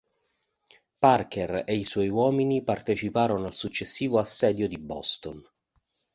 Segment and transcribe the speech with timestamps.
[1.01, 5.47] Parker ed i suoi uomini parteciparono al successivo assedio di Boston.